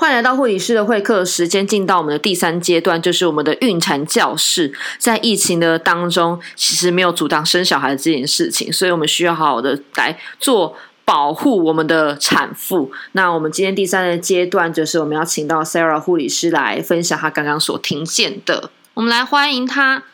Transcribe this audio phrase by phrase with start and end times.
[0.00, 4.72] 欢迎来到护理师的会客时间，进到我们的第三阶段，就是我们的孕产教室。
[4.96, 10.74] 在疫情的当中，其实没有阻挡生小孩这件事情，所以我们需要好好的来做
[11.04, 12.90] 保护我们的产妇。
[13.12, 18.70] 那我们今天第三个阶段，就是我们要请到 Sarah 护理师来分享她刚刚所听见的。
[18.94, 20.04] 我们来欢迎她。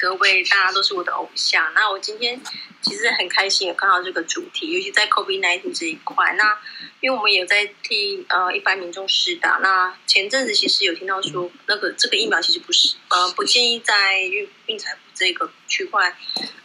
[0.00, 1.72] 各位，大家都是我的偶像。
[1.74, 2.40] 那我今天
[2.80, 6.34] 其实很开心有看到这个主题，尤其在 COVID-19 这一块。
[6.34, 6.56] 那
[7.00, 9.58] 因为我们也在替呃一般民众施打。
[9.60, 16.16] 那前阵子其实有听到说，那个这个疫苗其实不是呃不建议在孕孕产妇这个区块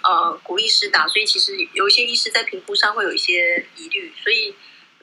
[0.03, 4.53] 呃鼓励施打，所以其实有一些医师在评估上会有一些疑虑，所以。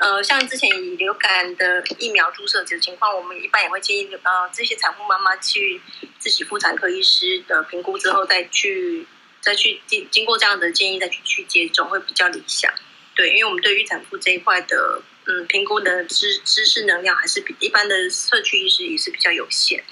[0.01, 5.79] 呃，像之前以流感的疫苗注射这个情况，我们一般也会建议呃这些产妇妈妈去
[6.19, 9.07] 自己妇产科医师的评估之后，再去
[9.43, 12.73] 再去经经过这样的建议再去去接种会比较理想。
[13.15, 19.85] 对，因为我们对于产妇这一块的嗯评估的知知识能量还是比一般的社区医师也是比较有限。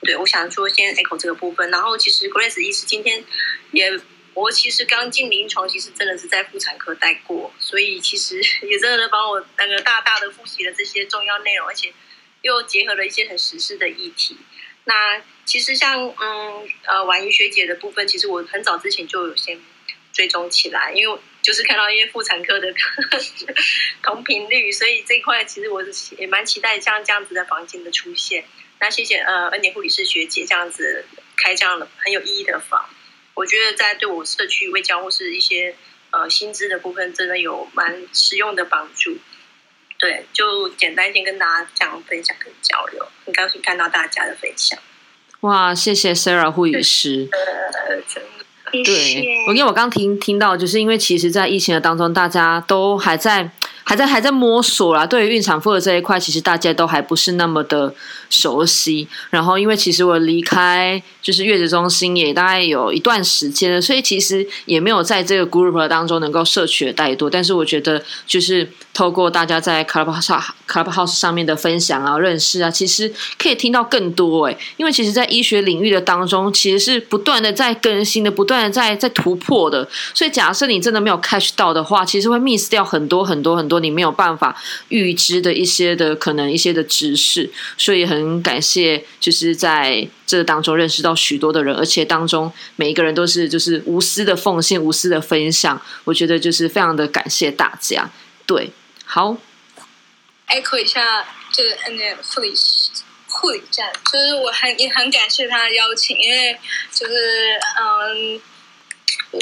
[0.00, 3.24] 对，我想说先 echo 这个部分，然后其实 Grace 医师今天
[3.70, 4.00] 也。
[4.34, 11.92] 我其实刚进临床，其实真的是在妇产科待过，所以其实 也真的帮我那个大大的复习了这些重要内容，而且
[12.40, 14.36] 又结合了一些很实事的议题。
[14.84, 19.60] 那其实像嗯呃婉瑜学姐的部分，其实我很早之前就有先
[20.12, 22.72] 追踪起来，因为就是看到一些妇产科的
[24.02, 25.84] 同频率，所以这块其实我
[26.18, 28.44] 也蛮期待像这样子的房间的出现。
[28.80, 31.04] 那谢谢呃恩典护理师学姐这样子
[31.36, 32.88] 开这样的很有意义的房。
[33.42, 35.74] 我觉得在对我社区卫教或是一些
[36.10, 39.18] 呃薪资的部分，真的有蛮实用的帮助。
[39.98, 44.78] 对，就简单先跟大家这样分享跟交流，很高兴看到大家的分享。
[45.40, 47.28] 哇，谢谢 Sarah 护理师。
[47.32, 48.44] 呃，真的。
[48.84, 53.50] 对，我因为我刚听听到，就是因为其实，在疫情的当中，大家都还在。
[53.84, 57.94] 还在还在摸索啦，对于孕产妇的这一块，其实大家都还不是那么的
[58.30, 59.08] 熟悉。
[59.30, 67.28] 然后，因为其实我离开就是月子中心也大概有一段时间了，所以其实也没有在这个 group 当中能够摄取的太多。
[67.28, 74.56] 但是我觉得，就是透过大家在 clubhouse clubhouse 上面的分享啊、认识啊，其实可以听到更多诶。
[74.76, 79.86] 因为其实，在医学领域的当中，其实是不断的在更新的，不断的在在突破的。
[80.14, 83.71] 所以，假设你真的没有 catch 到的话，其实会 miss 掉很多很多很多。
[83.72, 84.54] 说你没有办法
[84.88, 98.10] 预知的一些的可能一些的知识，所以很感谢，就是在这当中认识到许多的人，而且当中每一个人都是就是无私的奉献、无私的分享，我觉得就是非常的感谢大家。
[98.44, 98.70] 对，
[99.06, 99.36] 好
[100.48, 102.52] ，echo 一下，就是那个护理
[103.28, 106.58] 护理站，就是我很也很感谢他的邀请，因为
[106.92, 107.14] 就是
[107.80, 108.40] 嗯。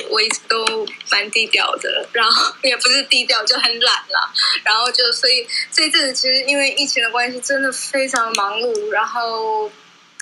[0.08, 4.32] 我一直都蛮低调的，然后 也不是低调，就很懒啦。
[4.64, 8.90] 然后就所以这一阵子其实因为疫情的关系，真的非常忙碌。
[8.90, 9.70] 然后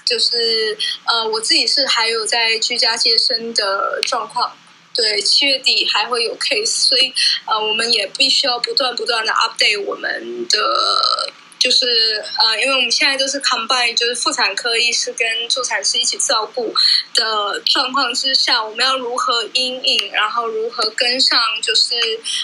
[0.05, 4.57] 就是呃，我自己是还有在居家接生的状况，
[4.95, 7.13] 对，七月底还会有 case，所以
[7.47, 11.33] 呃，我们也必须要不断不断的 update 我们的。
[11.59, 16.73] 就是呃，因为我们现在都是 combine，就是妇产科医师跟助产师一起照顾
[17.15, 21.41] 的状况之下，我们要如何应应，然后如何跟上？
[21.61, 21.97] 就是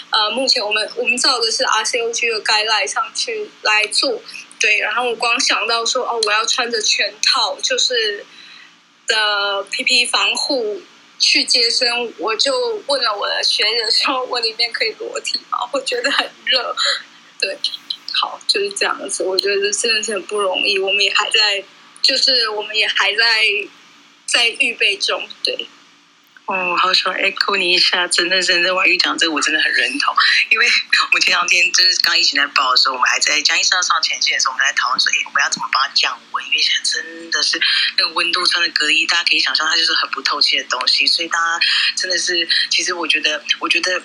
[0.09, 4.21] 呃，目前我们我们照的是 RCOG 的 guideline 上去来做，
[4.59, 4.79] 对。
[4.79, 8.25] 然后我光想到说哦，我要穿着全套就是
[9.07, 10.81] 的 PP 防护
[11.17, 15.59] 去接生，我就问了我的学姐说，我里面可以裸体吗？
[15.71, 16.75] 我觉得很热，
[17.39, 17.57] 对。
[18.17, 19.23] 好，就是这样子。
[19.23, 21.63] 我觉得真的是很不容易，我们也还在，
[22.01, 23.43] 就是我们也还在
[24.25, 25.27] 在预备中。
[25.43, 25.67] 对，
[26.45, 30.15] 哦，好想 echo 你一下，真的真的，婉玉讲这个我真的很认同。
[30.49, 36.45] 因为我们前两天就是刚疫情在爆的时候，我们还在江医生上前线的时候，我们在讨论说，哎，我们要怎么帮他降温？
[36.45, 37.59] 因为现在真的是
[37.97, 41.65] 那个温度穿的隔离，大家可以想象，它就是很不透气的东西，所以大家
[41.97, 44.01] 真的是，其实我觉得，我觉得。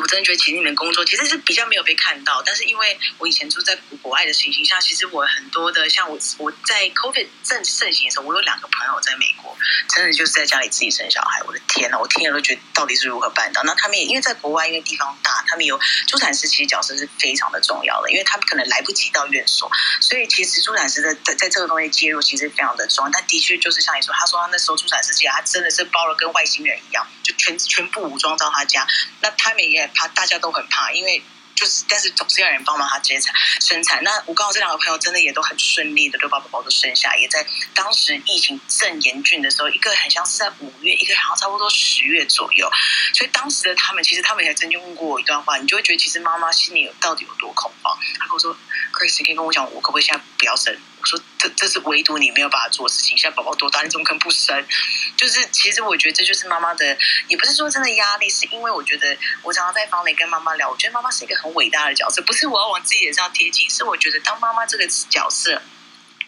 [0.00, 2.42] 我真的觉得，其实你们工作其实是比较没有被看到。
[2.44, 9.56] 但是因为我以前住在国外的情形下，其实我很多的像我我在 COVID 正盛行的时候，我有两个朋友在美国，
[9.88, 11.42] 真的就是在家里自己生小孩。
[11.46, 13.62] 我的天呐，我听了都觉得到底是如何办到？
[13.64, 19.70] 那他们也因为在国外，因为地方大，他们有助产师，其实角色是非常的重要的，因为他们可能来不及到院所，
[20.02, 23.10] 所以其实助产师的在在这个东西介入其实非常的重要。
[23.10, 28.86] 但的确就是像你说，他说他那时候助产师其实他真的是包了跟外星人一样，就全全部武装到他家。
[29.22, 29.61] 那他们。
[29.70, 31.22] 也怕，大家都很怕，因为
[31.54, 34.02] 就是，但是总是要人帮忙他接产生产。
[34.02, 42.68] 那我刚好这两个朋友真的也都很顺利的，都把宝宝都生下，也在当时疫情正严峻的时候，一个很像是在五月，一个好像差不多十月左右。
[43.14, 47.96] 所以当时的他们，其实他们也曾经问过我一段话，你就会觉得其实妈妈心里有到底有多恐慌。
[48.18, 48.56] 他跟我说
[48.92, 50.76] ：“Chris，你可以跟我讲，我可不可以现在不要生？”
[51.48, 53.18] ：“这这是唯独你没有办法做事情。
[53.18, 53.82] 现在宝宝多大？
[53.82, 54.64] 你怎么可能不生？
[55.16, 56.96] 就是其实我觉得这就是妈妈的，
[57.28, 65.60] 也不是说真的压力，是因为我觉得我常常在房里跟妈妈聊，我觉得妈妈是一个很伟大的角色，不是我要往自己脸上贴金，是我觉得当妈妈这个角色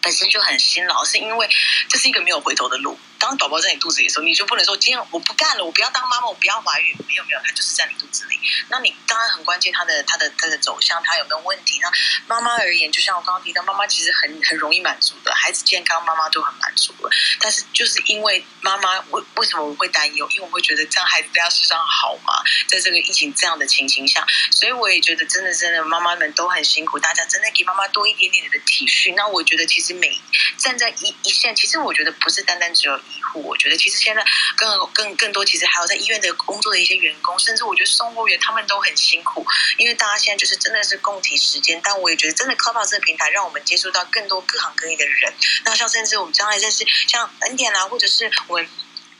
[0.01, 1.49] 本身就很辛劳，是因为
[1.87, 6.95] 这是一个没有回头的路。”当宝宝在你肚子里的时候，你就不能说今天我不干了，我不要当妈妈，我不要怀孕。
[7.07, 8.39] 没有没有，他就是在你肚子里。
[8.69, 11.79] 那你当然很关键，他的他的他的走向，他有没有问题？
[11.81, 11.89] 那
[12.27, 17.09] 妈妈而言，就像我刚刚提到，妈妈其实很很容易满足的，孩子健康，妈妈都很满足了。
[17.39, 20.29] 但是就是因为妈妈为为什么我会担忧？
[20.29, 22.43] 因为我会觉得这样孩子在世上好吗？
[22.67, 29.15] 在这个疫情这样的情形下，所以我也觉得真的真的妈妈们都很辛苦，大家真的给妈妈多一点点的体恤。
[29.15, 30.21] 那我觉得其实每
[30.57, 32.99] 站在一一线，其实我觉得不是单单只有。
[33.33, 34.23] 我觉得其实现在
[34.55, 39.45] 更更更多，其实还有在医院的工作的一些员工，甚至我觉得送货员他们都很辛苦，
[39.77, 41.79] 因为大家现在就是真的是共体时间。
[41.83, 45.33] 但我也觉得，真的 Clubhouse 这个平台，让我们接触到更多各行各业的人。
[45.63, 48.63] 那像甚至我们将来认识像恩典啦，或者是我。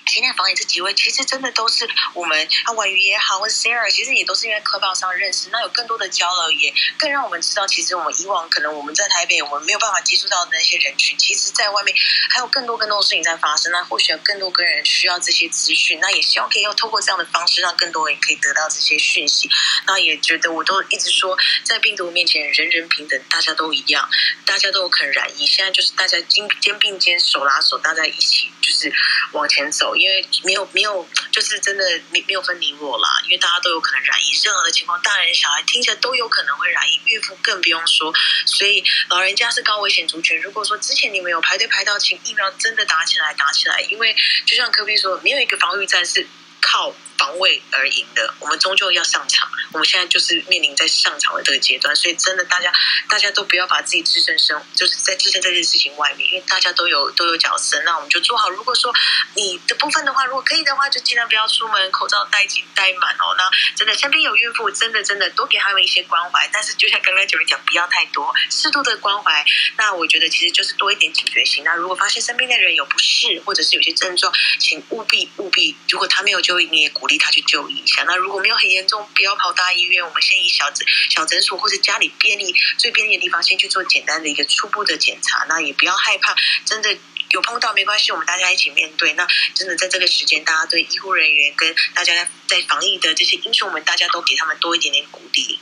[0.06, 5.50] 今天房里这几位，其实真的都是我们啊，婉瑜也好，或者 Sarah，其实也都是因为课报上认识。
[5.52, 11.94] 那有更多的交流，也更让我们知道，其实我们以往可能我们在台北，我们没有办法接触到的那些人群，其实在外面
[12.30, 13.72] 还有更多更多的事情在发生。
[13.72, 19.50] 那或许有更多个人需要这些资讯，那也希望可以用透过这样的方式，让更多人可以得到这些讯息。
[19.88, 24.07] 那也觉得我都一直说，在病毒面前，人人平等，大家都一样，
[24.46, 25.46] 大家都有可能染疫。
[25.46, 28.94] 现在就是大家肩肩并肩，手拉手，大家一起就是
[29.34, 29.94] 往前走。
[29.95, 38.13] 因为没有没有，就是真的没没有分你我啦，因为大家都有可能染疫，任何的情况，大人小孩听起来都有可能会染疫，孕妇更不用说。
[38.45, 40.42] 所以老人家是高危险族群。
[40.42, 44.15] 如果说之前你们有排队排到，请疫苗真的打起来打起来，因为
[44.45, 46.27] 就像科比说，没有一个防御战是
[46.62, 46.94] 靠。
[47.25, 49.50] 防卫而赢的，我们终究要上场。
[49.72, 52.72] 我们现在就是面临在上场的这个阶段，所以真的，大家
[53.10, 57.81] 大家都不要把自己置身生，就是在置身这件事情外面，因为大家都有都有角色。
[57.81, 58.51] 那我们就做好。
[58.51, 58.94] 如果说
[59.33, 63.33] 你的部分的话，如果可以的话，就尽量不要出门，口罩戴紧戴满哦。
[63.36, 66.48] 那真的身边有孕妇，真的真的多给他们一些关怀。
[66.54, 69.44] 但是就像刚刚九人讲，不要太多，适度的关怀。
[69.78, 71.63] 那我觉得其实就是多一点警觉性。
[71.63, 77.07] 那如果发现身边的人有不适，或者是有些症状，请务必务必，如果他没有就医，你也鼓。
[77.07, 78.03] 励励他去就医一下。
[78.03, 85.45] 那如果没有很严重，不要跑大医院，我们先以小诊小诊所或者家里便利最便利的地方，先去做简单的一个初步的检查。
[85.47, 86.35] 那也不要害怕，
[86.65, 86.97] 真的
[87.31, 89.13] 有碰到没关系，我们大家一起面对。
[89.13, 95.59] 那真的在这个时间，大家对医护人员跟大家在防疫的这些英雄们，大家都给他们多一点点鼓励。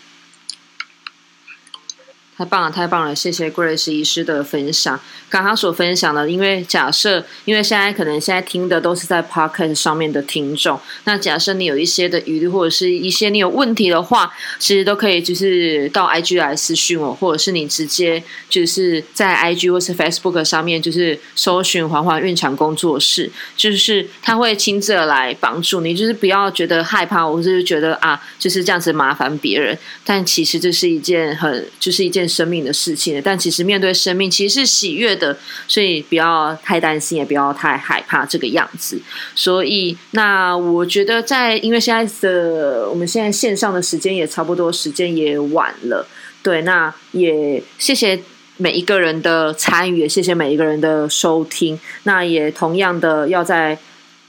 [2.43, 3.15] 太棒了，太棒了！
[3.15, 4.99] 谢谢 Grace 医师的分享。
[5.29, 14.29] 刚刚所分享的，因为假设，因为现在可能现在听的都是在 Podcast 上面的听众，那假设你有一些的疑虑，或者是一些你有问题的话，
[14.59, 32.29] 其实都可以就是到 IG 来私讯我，或者是你直接就是在 IG 或是 Facebook 上面就是搜寻“环环孕产工作室”，就是他会亲自来帮助你，就是不要觉得害怕，或者是觉得啊就是这样子麻烦别人，但其实这是一件很就是一件。
[32.33, 35.37] 生命的事情，但其实面对生命其实是喜悦的，
[35.67, 38.99] 所以不要太担心，也不要太害怕这个样子。
[39.35, 46.07] 所以，那我觉得在因为现在的我们现在线上的时间也差不多，时间也晚了。
[46.41, 48.19] 对，那也谢谢
[48.57, 51.79] 每一个人的参与，也谢谢每一个人的收听。
[52.03, 53.77] 那也同样的要在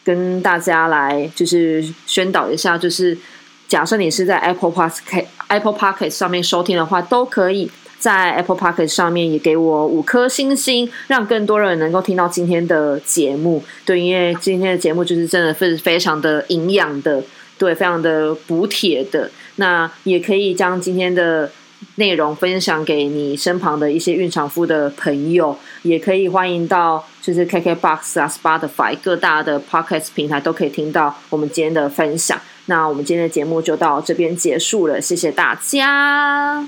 [0.05, 3.19] 跟大家来就是宣导一下，就是
[3.67, 7.71] 假设你是在 Apple Podcast Apple Podcast 上面收听的话，都可以。
[8.05, 13.65] 在 Apple Park 上面也给我五颗星星，让更多人能够听到今天的节目。
[13.87, 17.23] 对，因为今天的节目就是真的是非常的营养的，
[17.57, 19.31] 对，非常的补铁的。
[19.57, 21.51] 那也可以将今天的
[21.95, 32.39] 内容分享给你身旁的一些孕产妇的朋友，也可以欢迎到就是 KK Box 啊、Spotify 各大的 Podcast 平台都可以听到我们今天的分享。
[32.67, 36.67] 那我们今天的节目就到这边结束了，谢谢大家。